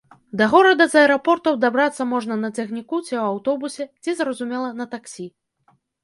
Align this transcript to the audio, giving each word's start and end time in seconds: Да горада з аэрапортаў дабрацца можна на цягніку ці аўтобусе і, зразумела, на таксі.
Да 0.39 0.45
горада 0.51 0.85
з 0.91 0.97
аэрапортаў 1.01 1.57
дабрацца 1.65 2.07
можна 2.13 2.37
на 2.43 2.49
цягніку 2.61 3.01
ці 3.09 3.19
аўтобусе 3.25 3.87
і, 4.07 4.15
зразумела, 4.23 4.69
на 4.79 4.85
таксі. 4.95 5.27